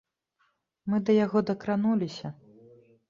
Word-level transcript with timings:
Мы 0.93 0.99
да 1.09 1.17
яго 1.25 1.39
дакрануліся! 1.49 2.27